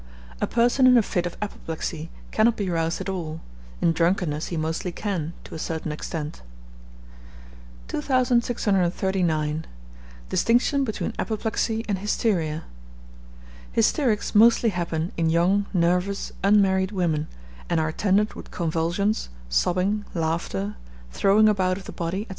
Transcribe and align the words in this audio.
A 0.41 0.47
person 0.47 0.87
in 0.87 0.97
a 0.97 1.03
fit 1.03 1.27
of 1.27 1.37
apoplexy 1.43 2.09
cannot 2.31 2.57
be 2.57 2.71
roused 2.71 3.01
at 3.01 3.07
all; 3.07 3.39
in 3.81 3.91
drunkenness 3.93 4.47
he 4.47 4.57
mostly 4.57 4.91
can, 4.91 5.33
to 5.43 5.53
a 5.53 5.59
certain 5.59 5.91
extent. 5.91 6.41
2639. 7.87 9.65
Distinction 10.29 10.83
between 10.83 11.13
Apoplexy 11.19 11.85
and 11.87 11.99
Hysteria. 11.99 12.63
Hysterics 13.73 14.33
mostly 14.33 14.69
happen 14.69 15.11
in 15.17 15.29
young, 15.29 15.67
nervous, 15.71 16.31
unmarried 16.43 16.91
women; 16.91 17.27
and 17.69 17.79
are 17.79 17.89
attended 17.89 18.33
with 18.33 18.49
convulsions, 18.49 19.29
sobbing, 19.49 20.03
laughter, 20.15 20.77
throwing 21.11 21.47
about 21.47 21.77
of 21.77 21.83
the 21.83 21.91
body, 21.91 22.21
&c. 22.23 22.29